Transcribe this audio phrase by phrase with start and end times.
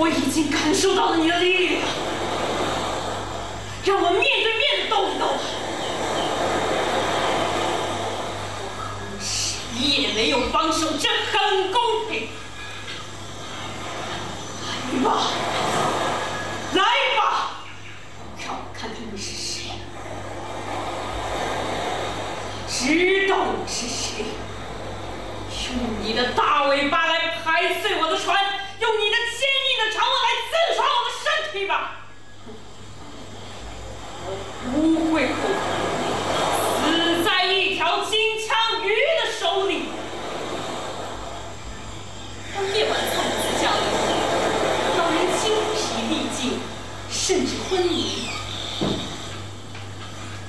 [0.00, 1.82] 我已经感受到了你的力量，
[3.84, 5.26] 让我面对面的斗一斗。
[8.64, 8.88] 我和
[9.20, 12.30] 谁也没有帮手，这很公平。
[14.64, 15.06] 来吧，
[16.72, 16.82] 来
[17.18, 17.60] 吧，
[18.38, 19.72] 让我看看你是谁，
[22.66, 24.24] 知道你是谁。
[25.68, 28.42] 用你的大尾巴来拍碎我的船，
[28.80, 31.72] 用你的坚硬的长吻来刺穿我的身体吧！
[35.10, 35.32] 我不会后，
[36.78, 39.86] 死在一条金枪鱼的手里。
[42.54, 43.82] 当夜晚再次降临，
[44.96, 46.60] 老人精疲力尽，
[47.10, 48.28] 甚至昏迷，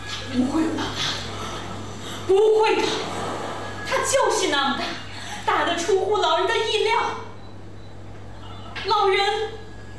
[0.07, 1.01] 他不会有那么大，
[2.27, 2.83] 不会的，
[3.89, 4.83] 他就是那么大。
[5.43, 6.99] 大的出乎老人的意料。
[8.85, 9.25] 老人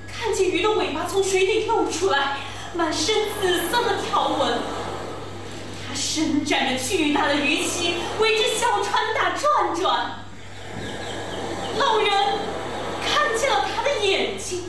[0.07, 2.37] 看见鱼的尾巴从水里露出来，
[2.75, 4.59] 满身紫色的条纹。
[5.87, 10.25] 它伸展着巨大的鱼鳍，围着小船打转转。
[11.79, 12.11] 老人
[13.05, 14.64] 看见了他的眼睛。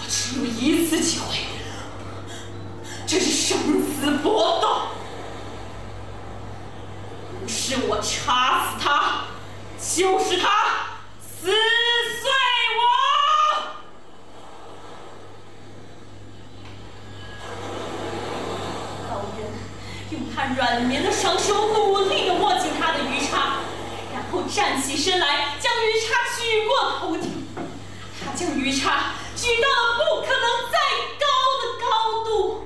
[0.00, 1.44] 我只有一次机会，
[3.06, 4.88] 这是生死搏斗。
[7.42, 9.24] 不是我插死他，
[9.78, 10.48] 就是他
[11.20, 11.50] 死碎
[12.76, 12.80] 我。
[19.08, 19.38] 老人
[20.10, 23.56] 用他软绵的双手努力地握紧他的鱼叉，
[24.14, 27.44] 然后站起身来，将鱼叉举过头顶。
[28.24, 30.78] 他将鱼叉举到了不可能再
[31.18, 31.26] 高
[31.60, 32.64] 的高度。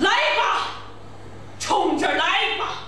[0.00, 0.68] 来吧！
[1.58, 2.82] 冲这儿来吧，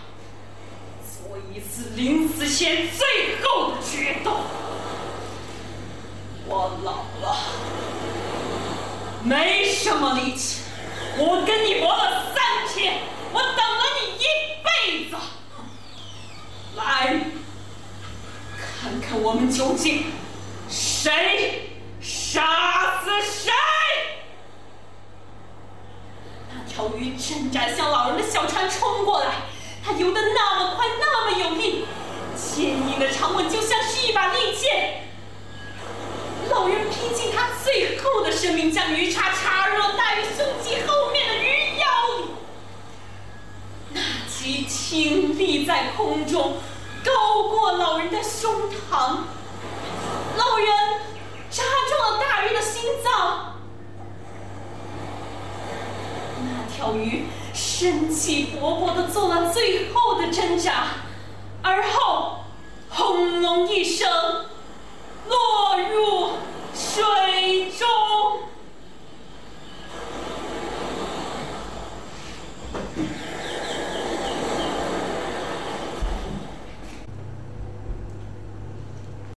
[1.01, 4.43] 做一次临死前最后的决斗。
[6.47, 7.37] 我老了，
[9.23, 10.61] 没什么力气，
[11.17, 12.43] 我跟你搏了三
[12.75, 12.99] 天，
[13.33, 14.25] 我等了你一
[14.65, 15.17] 辈子。
[16.77, 17.31] 来，
[18.59, 20.07] 看看我们究竟
[20.69, 21.71] 谁
[22.01, 23.53] 杀死谁。
[26.51, 29.35] 那条鱼挣扎向老人的小船冲过来，
[29.85, 31.85] 它游得那么快，那么有力，
[32.37, 35.03] 坚硬的长吻就像是一把利剑。
[36.51, 41.87] 老人拼尽他最后的生命，将鱼叉插入了大鱼胸肌后面的鱼腰
[42.19, 42.25] 里。
[43.95, 46.57] 那鸡挺在空中，
[47.05, 49.19] 高过老人的胸膛。
[50.37, 50.69] 老人
[51.51, 53.55] 扎中了大鱼的心脏。
[56.43, 60.87] 那条鱼生气勃勃的做了最后的挣扎，
[61.63, 62.39] 而后
[62.91, 64.09] 轰隆一声